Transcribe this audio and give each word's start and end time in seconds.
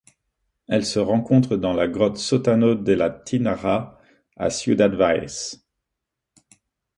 Elle 0.67 0.83
se 0.83 0.97
rencontre 0.97 1.57
dans 1.57 1.73
la 1.75 1.87
grotte 1.87 2.17
Sótano 2.17 2.73
de 2.73 2.93
la 2.93 3.11
Tinaja 3.11 3.99
à 4.35 4.49
Ciudad 4.49 4.91
Valles. 4.95 5.59